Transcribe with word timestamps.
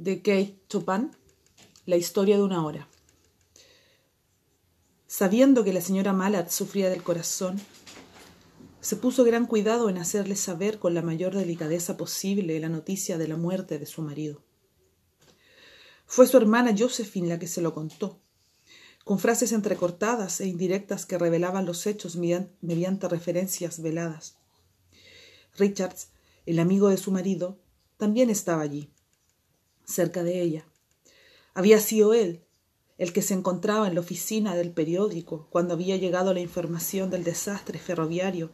de 0.00 0.22
Kate 0.22 0.56
Chopin, 0.70 1.10
La 1.84 1.98
historia 1.98 2.38
de 2.38 2.42
una 2.42 2.64
hora. 2.64 2.88
Sabiendo 5.06 5.62
que 5.62 5.74
la 5.74 5.82
señora 5.82 6.14
Mallard 6.14 6.48
sufría 6.48 6.88
del 6.88 7.02
corazón, 7.02 7.60
se 8.80 8.96
puso 8.96 9.24
gran 9.24 9.44
cuidado 9.44 9.90
en 9.90 9.98
hacerle 9.98 10.36
saber 10.36 10.78
con 10.78 10.94
la 10.94 11.02
mayor 11.02 11.34
delicadeza 11.34 11.98
posible 11.98 12.58
la 12.60 12.70
noticia 12.70 13.18
de 13.18 13.28
la 13.28 13.36
muerte 13.36 13.78
de 13.78 13.84
su 13.84 14.00
marido. 14.00 14.42
Fue 16.06 16.26
su 16.26 16.38
hermana 16.38 16.74
Josephine 16.76 17.28
la 17.28 17.38
que 17.38 17.46
se 17.46 17.60
lo 17.60 17.74
contó, 17.74 18.22
con 19.04 19.18
frases 19.18 19.52
entrecortadas 19.52 20.40
e 20.40 20.46
indirectas 20.46 21.04
que 21.04 21.18
revelaban 21.18 21.66
los 21.66 21.86
hechos 21.86 22.16
mediante 22.16 23.06
referencias 23.06 23.82
veladas. 23.82 24.38
Richards, 25.58 26.08
el 26.46 26.58
amigo 26.58 26.88
de 26.88 26.96
su 26.96 27.10
marido, 27.10 27.58
también 27.98 28.30
estaba 28.30 28.62
allí 28.62 28.90
cerca 29.84 30.22
de 30.22 30.40
ella. 30.40 30.66
Había 31.54 31.80
sido 31.80 32.14
él 32.14 32.44
el 32.98 33.12
que 33.12 33.22
se 33.22 33.34
encontraba 33.34 33.88
en 33.88 33.94
la 33.94 34.00
oficina 34.00 34.54
del 34.54 34.72
periódico 34.72 35.48
cuando 35.50 35.74
había 35.74 35.96
llegado 35.96 36.34
la 36.34 36.40
información 36.40 37.10
del 37.10 37.24
desastre 37.24 37.78
ferroviario 37.78 38.50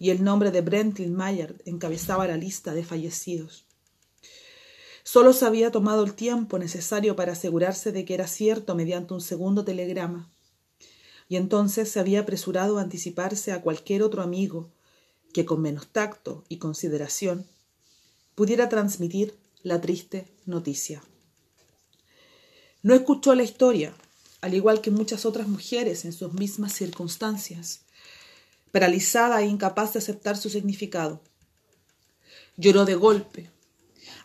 y 0.00 0.10
el 0.10 0.24
nombre 0.24 0.50
de 0.50 0.60
Brentil 0.60 1.12
Mayer 1.12 1.62
encabezaba 1.64 2.26
la 2.26 2.36
lista 2.36 2.74
de 2.74 2.84
fallecidos. 2.84 3.66
Solo 5.04 5.32
se 5.32 5.44
había 5.44 5.70
tomado 5.70 6.02
el 6.02 6.14
tiempo 6.14 6.58
necesario 6.58 7.14
para 7.14 7.32
asegurarse 7.32 7.92
de 7.92 8.04
que 8.04 8.14
era 8.14 8.26
cierto 8.26 8.74
mediante 8.74 9.14
un 9.14 9.20
segundo 9.20 9.64
telegrama, 9.64 10.32
y 11.28 11.36
entonces 11.36 11.90
se 11.90 12.00
había 12.00 12.20
apresurado 12.20 12.78
a 12.78 12.82
anticiparse 12.82 13.52
a 13.52 13.62
cualquier 13.62 14.02
otro 14.02 14.22
amigo 14.22 14.72
que 15.32 15.44
con 15.44 15.60
menos 15.60 15.88
tacto 15.88 16.44
y 16.48 16.58
consideración 16.58 17.46
pudiera 18.34 18.68
transmitir 18.68 19.38
la 19.64 19.80
triste 19.80 20.30
noticia. 20.46 21.02
No 22.82 22.94
escuchó 22.94 23.34
la 23.34 23.42
historia, 23.42 23.94
al 24.42 24.52
igual 24.52 24.82
que 24.82 24.90
muchas 24.90 25.24
otras 25.24 25.48
mujeres 25.48 26.04
en 26.04 26.12
sus 26.12 26.34
mismas 26.34 26.74
circunstancias, 26.74 27.80
paralizada 28.70 29.40
e 29.40 29.46
incapaz 29.46 29.94
de 29.94 30.00
aceptar 30.00 30.36
su 30.36 30.50
significado. 30.50 31.22
Lloró 32.58 32.84
de 32.84 32.94
golpe, 32.94 33.50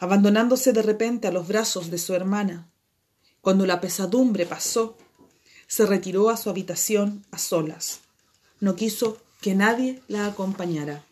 abandonándose 0.01 0.73
de 0.73 0.81
repente 0.81 1.29
a 1.29 1.31
los 1.31 1.47
brazos 1.47 1.89
de 1.89 1.97
su 1.97 2.13
hermana. 2.13 2.69
Cuando 3.39 3.65
la 3.65 3.79
pesadumbre 3.79 4.45
pasó, 4.45 4.97
se 5.67 5.85
retiró 5.85 6.29
a 6.29 6.35
su 6.35 6.49
habitación 6.49 7.25
a 7.31 7.37
solas. 7.37 8.01
No 8.59 8.75
quiso 8.75 9.21
que 9.39 9.55
nadie 9.55 10.01
la 10.09 10.25
acompañara. 10.25 11.05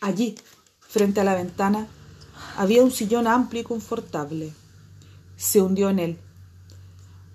Allí, 0.00 0.34
frente 0.80 1.20
a 1.20 1.24
la 1.24 1.34
ventana, 1.34 1.88
había 2.58 2.82
un 2.82 2.90
sillón 2.90 3.28
amplio 3.28 3.60
y 3.62 3.64
confortable. 3.64 4.52
Se 5.36 5.62
hundió 5.62 5.90
en 5.90 6.00
él. 6.00 6.18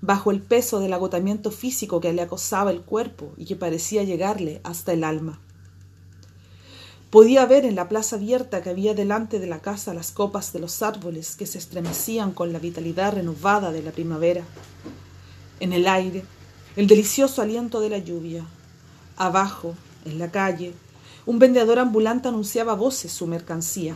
Bajo 0.01 0.31
el 0.31 0.41
peso 0.41 0.81
del 0.81 0.91
agotamiento 0.91 1.49
físico 1.49 2.01
que 2.01 2.11
le 2.11 2.23
acosaba 2.23 2.71
el 2.71 2.81
cuerpo 2.81 3.31
y 3.37 3.45
que 3.45 3.55
parecía 3.55 4.03
llegarle 4.03 4.59
hasta 4.65 4.91
el 4.91 5.05
alma. 5.05 5.39
Podía 7.09 7.45
ver 7.45 7.63
en 7.63 7.75
la 7.75 7.87
plaza 7.87 8.17
abierta 8.17 8.61
que 8.61 8.69
había 8.69 8.93
delante 8.95 9.39
de 9.39 9.47
la 9.47 9.61
casa 9.61 9.93
las 9.93 10.11
copas 10.11 10.51
de 10.51 10.59
los 10.59 10.81
árboles 10.81 11.37
que 11.37 11.45
se 11.45 11.57
estremecían 11.57 12.33
con 12.33 12.51
la 12.51 12.59
vitalidad 12.59 13.13
renovada 13.13 13.71
de 13.71 13.81
la 13.81 13.91
primavera. 13.91 14.43
En 15.61 15.71
el 15.71 15.87
aire, 15.87 16.25
el 16.75 16.85
delicioso 16.85 17.41
aliento 17.41 17.79
de 17.79 17.91
la 17.91 17.99
lluvia. 17.99 18.45
Abajo, 19.15 19.73
en 20.03 20.19
la 20.19 20.31
calle, 20.31 20.73
un 21.25 21.39
vendedor 21.39 21.79
ambulante 21.79 22.27
anunciaba 22.27 22.73
voces 22.73 23.13
su 23.13 23.25
mercancía. 23.25 23.95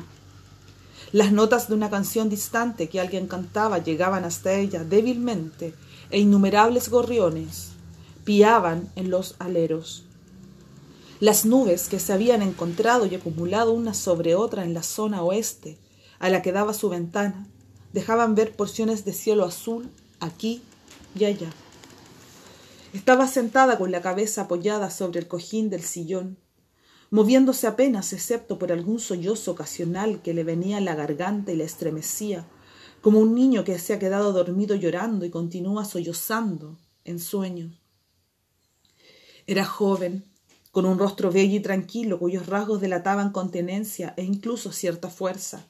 Las 1.13 1.31
notas 1.31 1.69
de 1.69 1.75
una 1.75 1.89
canción 1.89 2.29
distante 2.29 2.89
que 2.89 2.99
alguien 2.99 3.27
cantaba 3.27 3.77
llegaban 3.77 4.25
hasta 4.25 4.53
ella 4.53 4.83
débilmente 4.83 5.73
e 6.09 6.19
innumerables 6.19 6.89
gorriones 6.89 7.69
piaban 8.25 8.91
en 8.97 9.09
los 9.09 9.35
aleros. 9.39 10.03
Las 11.21 11.45
nubes 11.45 11.87
que 11.87 11.99
se 11.99 12.11
habían 12.11 12.41
encontrado 12.41 13.05
y 13.05 13.15
acumulado 13.15 13.71
una 13.71 13.93
sobre 13.93 14.35
otra 14.35 14.65
en 14.65 14.73
la 14.73 14.83
zona 14.83 15.23
oeste, 15.23 15.77
a 16.19 16.29
la 16.29 16.41
que 16.41 16.51
daba 16.51 16.73
su 16.73 16.89
ventana, 16.89 17.47
dejaban 17.93 18.35
ver 18.35 18.55
porciones 18.55 19.05
de 19.05 19.13
cielo 19.13 19.45
azul 19.45 19.89
aquí 20.19 20.61
y 21.17 21.23
allá. 21.23 21.49
Estaba 22.93 23.27
sentada 23.27 23.77
con 23.77 23.91
la 23.91 24.01
cabeza 24.01 24.41
apoyada 24.41 24.89
sobre 24.89 25.19
el 25.21 25.27
cojín 25.27 25.69
del 25.69 25.83
sillón, 25.83 26.37
moviéndose 27.09 27.67
apenas 27.67 28.13
excepto 28.13 28.59
por 28.59 28.71
algún 28.71 28.99
sollozo 28.99 29.51
ocasional 29.51 30.21
que 30.21 30.33
le 30.33 30.43
venía 30.43 30.77
a 30.77 30.81
la 30.81 30.95
garganta 30.95 31.51
y 31.51 31.55
le 31.55 31.63
estremecía, 31.63 32.45
como 33.01 33.19
un 33.19 33.35
niño 33.35 33.63
que 33.63 33.79
se 33.79 33.93
ha 33.93 33.99
quedado 33.99 34.33
dormido 34.33 34.75
llorando 34.75 35.25
y 35.25 35.29
continúa 35.29 35.85
sollozando 35.85 36.77
en 37.05 37.19
sueños. 37.19 37.81
Era 39.45 39.63
joven, 39.65 40.25
con 40.71 40.85
un 40.85 40.99
rostro 40.99 41.31
bello 41.31 41.55
y 41.55 41.61
tranquilo 41.61 42.19
cuyos 42.19 42.47
rasgos 42.47 42.81
delataban 42.81 43.31
contenencia 43.31 44.13
e 44.17 44.23
incluso 44.23 44.71
cierta 44.71 45.09
fuerza, 45.09 45.67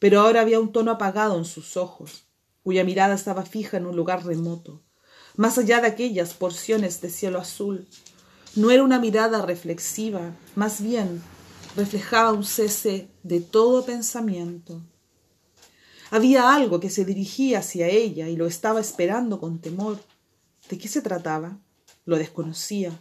pero 0.00 0.20
ahora 0.20 0.40
había 0.40 0.58
un 0.58 0.72
tono 0.72 0.90
apagado 0.90 1.38
en 1.38 1.44
sus 1.44 1.76
ojos, 1.76 2.26
cuya 2.64 2.82
mirada 2.82 3.14
estaba 3.14 3.44
fija 3.44 3.76
en 3.76 3.86
un 3.86 3.94
lugar 3.94 4.26
remoto, 4.26 4.82
más 5.36 5.58
allá 5.58 5.80
de 5.80 5.86
aquellas 5.86 6.34
porciones 6.34 7.00
de 7.00 7.10
cielo 7.10 7.38
azul 7.38 7.86
no 8.56 8.70
era 8.70 8.82
una 8.82 9.00
mirada 9.00 9.44
reflexiva, 9.44 10.36
más 10.54 10.80
bien 10.80 11.22
reflejaba 11.76 12.32
un 12.32 12.44
cese 12.44 13.08
de 13.22 13.40
todo 13.40 13.84
pensamiento. 13.84 14.80
Había 16.10 16.54
algo 16.54 16.78
que 16.78 16.90
se 16.90 17.04
dirigía 17.04 17.58
hacia 17.58 17.88
ella 17.88 18.28
y 18.28 18.36
lo 18.36 18.46
estaba 18.46 18.80
esperando 18.80 19.40
con 19.40 19.58
temor. 19.58 19.98
¿De 20.68 20.78
qué 20.78 20.86
se 20.86 21.02
trataba? 21.02 21.58
Lo 22.04 22.16
desconocía. 22.16 22.92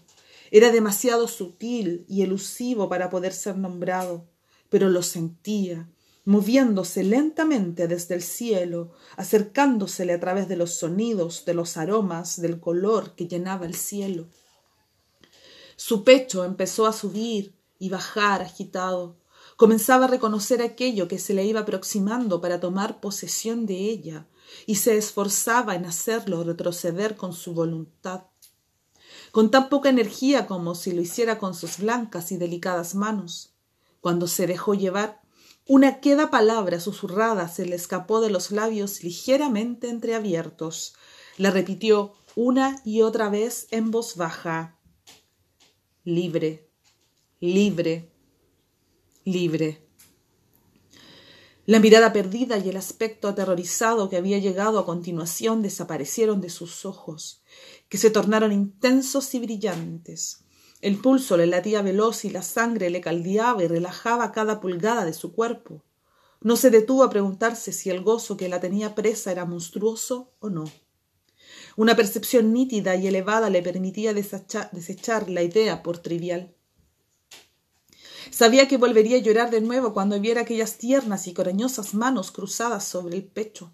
Era 0.49 0.71
demasiado 0.71 1.27
sutil 1.27 2.05
y 2.07 2.23
elusivo 2.23 2.89
para 2.89 3.09
poder 3.11 3.33
ser 3.33 3.57
nombrado, 3.57 4.25
pero 4.69 4.89
lo 4.89 5.03
sentía, 5.03 5.87
moviéndose 6.25 7.03
lentamente 7.03 7.87
desde 7.87 8.15
el 8.15 8.23
cielo, 8.23 8.91
acercándosele 9.17 10.13
a 10.13 10.19
través 10.19 10.47
de 10.47 10.55
los 10.55 10.73
sonidos, 10.73 11.45
de 11.45 11.53
los 11.53 11.77
aromas, 11.77 12.41
del 12.41 12.59
color 12.59 13.13
que 13.13 13.27
llenaba 13.27 13.67
el 13.67 13.75
cielo. 13.75 14.27
Su 15.75 16.03
pecho 16.03 16.43
empezó 16.43 16.85
a 16.85 16.93
subir 16.93 17.55
y 17.79 17.89
bajar 17.89 18.41
agitado. 18.41 19.17
Comenzaba 19.57 20.05
a 20.05 20.07
reconocer 20.07 20.61
aquello 20.61 21.07
que 21.07 21.19
se 21.19 21.33
le 21.33 21.45
iba 21.45 21.61
aproximando 21.61 22.41
para 22.41 22.59
tomar 22.59 22.99
posesión 22.99 23.65
de 23.65 23.75
ella, 23.75 24.27
y 24.65 24.75
se 24.75 24.97
esforzaba 24.97 25.75
en 25.75 25.85
hacerlo 25.85 26.43
retroceder 26.43 27.15
con 27.15 27.33
su 27.33 27.53
voluntad. 27.53 28.23
Con 29.31 29.51
tan 29.51 29.69
poca 29.69 29.89
energía 29.89 30.47
como 30.47 30.75
si 30.75 30.91
lo 30.91 31.01
hiciera 31.01 31.39
con 31.39 31.55
sus 31.55 31.79
blancas 31.79 32.31
y 32.31 32.37
delicadas 32.37 32.93
manos. 32.93 33.53
Cuando 34.01 34.27
se 34.27 34.47
dejó 34.47 34.73
llevar, 34.73 35.21
una 35.65 36.01
queda 36.01 36.29
palabra 36.29 36.79
susurrada 36.79 37.47
se 37.47 37.65
le 37.65 37.75
escapó 37.75 38.21
de 38.21 38.29
los 38.29 38.51
labios 38.51 39.03
ligeramente 39.03 39.89
entreabiertos. 39.89 40.93
La 41.37 41.51
repitió 41.51 42.13
una 42.35 42.81
y 42.83 43.01
otra 43.01 43.29
vez 43.29 43.67
en 43.71 43.89
voz 43.89 44.15
baja 44.15 44.77
libre, 46.05 46.69
libre, 47.39 48.11
libre. 49.23 49.87
La 51.65 51.79
mirada 51.79 52.11
perdida 52.11 52.57
y 52.57 52.67
el 52.67 52.75
aspecto 52.75 53.29
aterrorizado 53.29 54.09
que 54.09 54.17
había 54.17 54.37
llegado 54.37 54.79
a 54.79 54.85
continuación 54.85 55.61
desaparecieron 55.61 56.41
de 56.41 56.49
sus 56.49 56.85
ojos, 56.85 57.41
que 57.87 57.97
se 57.97 58.09
tornaron 58.09 58.51
intensos 58.51 59.33
y 59.33 59.39
brillantes. 59.39 60.43
El 60.81 60.97
pulso 60.97 61.37
le 61.37 61.47
latía 61.47 61.81
veloz 61.81 62.25
y 62.25 62.31
la 62.31 62.41
sangre 62.41 62.89
le 62.89 62.99
caldeaba 62.99 63.63
y 63.63 63.67
relajaba 63.67 64.33
cada 64.33 64.59
pulgada 64.59 65.05
de 65.05 65.13
su 65.13 65.31
cuerpo. 65.31 65.85
No 66.41 66.57
se 66.57 66.69
detuvo 66.69 67.03
a 67.03 67.09
preguntarse 67.09 67.71
si 67.71 67.89
el 67.89 68.03
gozo 68.03 68.35
que 68.35 68.49
la 68.49 68.59
tenía 68.59 68.93
presa 68.93 69.31
era 69.31 69.45
monstruoso 69.45 70.33
o 70.39 70.49
no. 70.49 70.65
Una 71.75 71.95
percepción 71.95 72.53
nítida 72.53 72.95
y 72.95 73.07
elevada 73.07 73.49
le 73.49 73.63
permitía 73.63 74.13
desechar 74.13 75.29
la 75.29 75.41
idea 75.41 75.81
por 75.81 75.97
trivial. 75.97 76.53
Sabía 78.29 78.67
que 78.67 78.77
volvería 78.77 79.17
a 79.17 79.21
llorar 79.21 79.49
de 79.49 79.61
nuevo 79.61 79.93
cuando 79.93 80.19
viera 80.19 80.41
aquellas 80.41 80.77
tiernas 80.77 81.27
y 81.27 81.33
cariñosas 81.33 81.93
manos 81.93 82.31
cruzadas 82.31 82.83
sobre 82.83 83.15
el 83.15 83.23
pecho. 83.23 83.73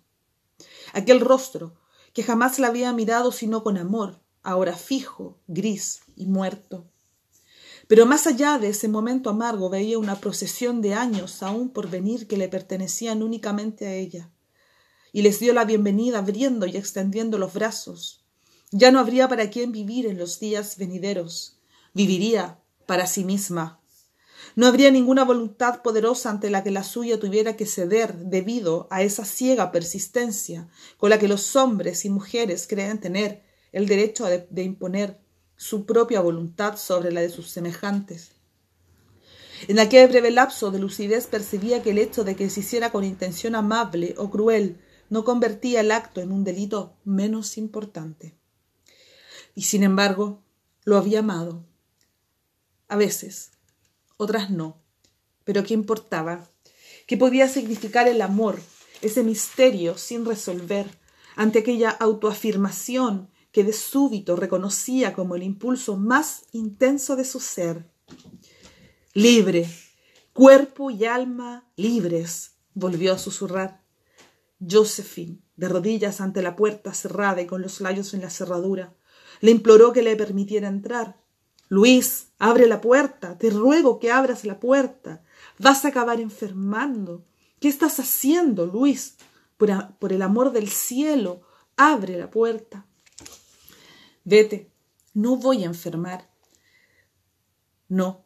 Aquel 0.94 1.20
rostro, 1.20 1.76
que 2.14 2.24
jamás 2.24 2.58
la 2.58 2.68
había 2.68 2.92
mirado 2.94 3.32
sino 3.32 3.64
con 3.64 3.78
amor, 3.78 4.22
ahora 4.44 4.76
fijo, 4.76 5.38
gris 5.48 6.02
y 6.16 6.26
muerto. 6.26 6.86
Pero 7.88 8.06
más 8.06 8.28
allá 8.28 8.60
de 8.60 8.70
ese 8.70 8.88
momento 8.88 9.30
amargo 9.30 9.70
veía 9.70 10.00
una 10.00 10.16
procesión 10.16 10.82
de 10.82 10.94
años 10.94 11.44
aún 11.44 11.70
por 11.70 11.90
venir 11.90 12.28
que 12.28 12.38
le 12.38 12.48
pertenecían 12.48 13.24
únicamente 13.24 13.88
a 13.88 13.94
ella 13.94 14.32
y 15.12 15.22
les 15.22 15.40
dio 15.40 15.54
la 15.54 15.66
bienvenida 15.66 16.20
abriendo 16.20 16.66
y 16.66 16.78
extendiendo 16.78 17.38
los 17.38 17.54
brazos. 17.54 18.26
Ya 18.72 18.92
no 18.92 19.00
habría 19.00 19.28
para 19.28 19.50
quién 19.50 19.72
vivir 19.72 20.06
en 20.06 20.18
los 20.18 20.40
días 20.40 20.78
venideros. 20.78 21.60
Viviría 21.94 22.60
para 22.86 23.08
sí 23.08 23.24
misma. 23.24 23.80
No 24.56 24.68
habría 24.68 24.92
ninguna 24.92 25.24
voluntad 25.24 25.82
poderosa 25.82 26.30
ante 26.30 26.50
la 26.50 26.64
que 26.64 26.72
la 26.72 26.84
suya 26.84 27.20
tuviera 27.20 27.56
que 27.56 27.66
ceder 27.66 28.16
debido 28.16 28.88
a 28.90 29.02
esa 29.02 29.26
ciega 29.26 29.72
persistencia 29.72 30.68
con 30.98 31.10
la 31.10 31.20
que 31.20 31.28
los 31.28 31.56
hombres 31.56 32.06
y 32.06 32.10
mujeres 32.10 32.68
creen 32.68 33.00
tener 33.00 33.44
el 33.72 33.88
derecho 33.88 34.26
de, 34.26 34.64
imponer 34.64 35.20
su 35.56 35.86
propia 35.86 36.22
voluntad 36.22 36.78
sobre 36.78 37.12
la 37.12 37.22
de 37.22 37.30
sus 37.30 37.50
semejantes. 37.50 38.32
En 39.68 39.80
aquel 39.80 40.08
breve 40.08 40.32
lapso 40.32 40.72
de 40.72 40.80
lucidez 40.80 41.28
percibía 41.28 41.84
que 41.84 41.92
el 41.92 41.98
hecho 41.98 42.24
de 42.24 42.36
que 42.36 42.50
se 42.50 42.62
hiciera 42.62 42.92
con 42.92 43.04
intención 43.04 43.56
amable 43.56 44.16
o 44.18 44.30
cruel 44.30 44.80
no 45.10 45.24
convertía 45.24 45.82
el 45.82 45.92
acto 45.92 46.22
en 46.22 46.32
un 46.32 46.44
delito 46.44 46.96
menos 47.04 47.58
importante. 47.58 48.36
Y 49.56 49.64
sin 49.64 49.84
embargo, 49.84 50.42
lo 50.84 50.98
había 50.98 51.20
amado. 51.20 51.66
A 52.88 52.96
veces, 52.96 53.52
otras 54.18 54.50
no. 54.50 54.78
Pero 55.44 55.64
¿qué 55.64 55.74
importaba? 55.74 56.48
¿Qué 57.08 57.18
podía 57.18 57.48
significar 57.48 58.08
el 58.08 58.22
amor, 58.22 58.60
ese 59.02 59.24
misterio 59.24 59.98
sin 59.98 60.26
resolver, 60.26 60.88
ante 61.36 61.60
aquella 61.60 61.90
autoafirmación 61.90 63.30
que 63.52 63.64
de 63.64 63.74
súbito 63.74 64.36
reconocía 64.36 65.14
como 65.14 65.36
el 65.36 65.44
impulso 65.44 65.98
más 65.98 66.44
intenso 66.52 67.16
de 67.16 67.26
su 67.26 67.40
ser? 67.40 67.90
Libre, 69.14 69.70
cuerpo 70.34 70.92
y 70.92 71.06
alma 71.06 71.68
libres, 71.76 72.52
volvió 72.74 73.14
a 73.14 73.18
susurrar. 73.18 73.82
Josephine, 74.60 75.40
de 75.56 75.70
rodillas 75.70 76.22
ante 76.22 76.42
la 76.42 76.56
puerta 76.56 76.94
cerrada 76.94 77.42
y 77.42 77.46
con 77.46 77.62
los 77.62 77.82
labios 77.82 78.14
en 78.14 78.22
la 78.22 78.30
cerradura, 78.30 78.94
le 79.42 79.52
imploró 79.52 79.94
que 79.94 80.02
le 80.02 80.16
permitiera 80.16 80.68
entrar. 80.68 81.18
Luis, 81.70 82.30
abre 82.40 82.68
la 82.68 82.82
puerta, 82.82 83.38
te 83.38 83.50
ruego 83.50 84.00
que 84.00 84.12
abras 84.12 84.44
la 84.44 84.60
puerta. 84.60 85.24
Vas 85.58 85.86
a 85.86 85.90
acabar 85.90 86.20
enfermando. 86.20 87.26
¿Qué 87.60 87.68
estás 87.68 88.00
haciendo, 88.00 88.66
Luis? 88.66 89.18
Por, 89.58 89.70
por 90.00 90.14
el 90.14 90.22
amor 90.22 90.52
del 90.52 90.70
cielo, 90.70 91.42
abre 91.78 92.18
la 92.18 92.30
puerta. 92.30 92.86
Vete, 94.24 94.72
no 95.14 95.38
voy 95.38 95.64
a 95.64 95.68
enfermar. 95.68 96.30
No, 97.88 98.26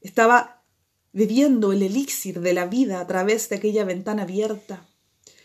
estaba 0.00 0.62
bebiendo 1.12 1.72
el 1.72 1.82
elixir 1.82 2.40
de 2.40 2.52
la 2.52 2.66
vida 2.66 3.00
a 3.00 3.06
través 3.06 3.48
de 3.48 3.56
aquella 3.56 3.84
ventana 3.84 4.22
abierta. 4.22 4.86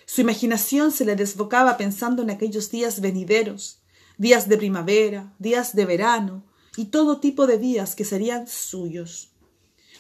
Su 0.06 0.22
imaginación 0.22 0.92
se 0.92 1.06
le 1.06 1.16
desbocaba 1.16 1.78
pensando 1.78 2.24
en 2.24 2.30
aquellos 2.30 2.70
días 2.70 3.02
venideros, 3.02 3.82
días 4.18 4.50
de 4.50 4.58
primavera, 4.58 5.34
días 5.40 5.76
de 5.76 5.86
verano 5.86 6.44
y 6.76 6.86
todo 6.86 7.20
tipo 7.20 7.48
de 7.48 7.58
días 7.58 7.96
que 7.96 8.06
serían 8.06 8.48
suyos. 8.48 9.32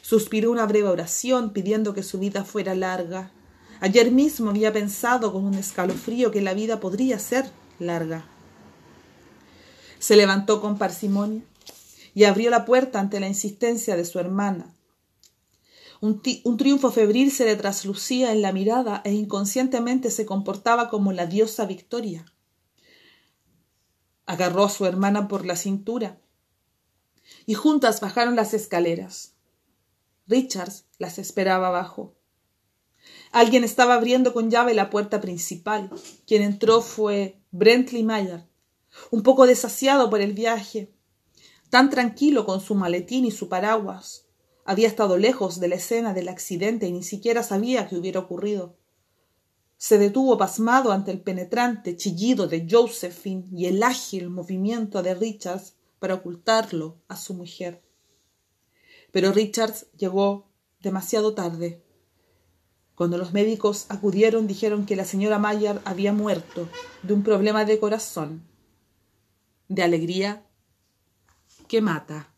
Suspiró 0.01 0.51
una 0.51 0.65
breve 0.65 0.89
oración 0.89 1.53
pidiendo 1.53 1.93
que 1.93 2.03
su 2.03 2.19
vida 2.19 2.43
fuera 2.43 2.75
larga. 2.75 3.31
Ayer 3.79 4.11
mismo 4.11 4.49
había 4.49 4.73
pensado 4.73 5.31
con 5.31 5.45
un 5.45 5.53
escalofrío 5.55 6.31
que 6.31 6.41
la 6.41 6.53
vida 6.53 6.79
podría 6.79 7.19
ser 7.19 7.49
larga. 7.79 8.25
Se 9.99 10.17
levantó 10.17 10.59
con 10.61 10.77
parsimonia 10.77 11.43
y 12.13 12.25
abrió 12.25 12.49
la 12.49 12.65
puerta 12.65 12.99
ante 12.99 13.19
la 13.19 13.27
insistencia 13.27 13.95
de 13.95 14.05
su 14.05 14.19
hermana. 14.19 14.73
Un, 16.03 16.21
un, 16.43 16.57
triunfo 16.57 16.91
febril 16.91 17.31
se 17.31 17.45
le 17.45 17.55
traslucía 17.55 18.33
en 18.33 18.41
la 18.41 18.51
mirada 18.51 19.01
e 19.05 19.13
inconscientemente 19.13 20.11
se 20.11 20.25
comportaba 20.25 20.89
como 20.89 21.13
la 21.13 21.27
diosa 21.27 21.65
Victoria. 21.65 22.25
Agarró 24.25 24.65
a 24.65 24.69
su 24.69 24.85
hermana 24.85 25.29
por 25.29 25.45
la 25.45 25.55
cintura 25.55 26.19
y 27.45 27.53
juntas 27.53 28.01
bajaron 28.01 28.35
las 28.35 28.53
escaleras. 28.53 29.35
Richards 30.27 30.83
las 30.97 31.19
esperaba 31.19 31.69
abajo. 31.69 32.17
Alguien 33.31 33.63
estaba 33.63 33.93
abriendo 33.93 34.33
con 34.33 34.51
llave 34.51 34.73
la 34.73 34.89
puerta 34.89 35.21
principal. 35.21 35.89
Quien 36.27 36.41
entró 36.41 36.81
fue 36.81 37.39
Brentley 37.51 38.03
Mayer, 38.03 38.43
un 39.09 39.23
poco 39.23 39.45
desasiado 39.45 40.09
por 40.09 40.19
el 40.19 40.33
viaje, 40.33 40.93
tan 41.69 41.89
tranquilo 41.89 42.45
con 42.45 42.59
su 42.59 42.75
maletín 42.75 43.23
y 43.23 43.31
su 43.31 43.47
paraguas. 43.47 44.22
Había 44.65 44.87
estado 44.87 45.17
lejos 45.17 45.59
de 45.59 45.67
la 45.67 45.75
escena 45.75 46.13
del 46.13 46.29
accidente 46.29 46.87
y 46.87 46.93
ni 46.93 47.03
siquiera 47.03 47.43
sabía 47.43 47.87
que 47.87 47.97
hubiera 47.97 48.19
ocurrido. 48.19 48.77
Se 49.77 49.97
detuvo 49.97 50.37
pasmado 50.37 50.93
ante 50.93 51.11
el 51.11 51.19
penetrante 51.19 51.97
chillido 51.97 52.47
de 52.47 52.65
Josephine 52.69 53.45
y 53.51 53.65
el 53.65 53.83
ágil 53.83 54.29
movimiento 54.29 55.03
de 55.03 55.13
Richards 55.13 55.75
para 55.99 56.15
ocultarlo 56.15 57.01
a 57.09 57.17
su 57.17 57.33
mujer. 57.33 57.83
Pero 59.11 59.33
Richards 59.33 59.87
llegó 59.97 60.49
demasiado 60.79 61.33
tarde. 61.33 61.83
Cuando 62.95 63.17
los 63.17 63.33
médicos 63.33 63.85
acudieron 63.89 64.47
dijeron 64.47 64.85
que 64.85 64.95
la 64.95 65.05
señora 65.05 65.39
Mayer 65.39 65.81
había 65.83 66.13
muerto 66.13 66.69
de 67.01 67.13
un 67.13 67.23
problema 67.23 67.65
de 67.65 67.79
corazón. 67.79 68.43
De 69.67 69.83
alegría 69.83 70.45
que 71.67 71.81
mata. 71.81 72.32